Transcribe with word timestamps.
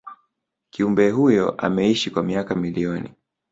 kiumbe 0.69 1.09
huyo 1.11 1.49
ameishi 1.57 2.11
kwa 2.11 2.23
miaka 2.23 2.55
milioni 2.55 3.13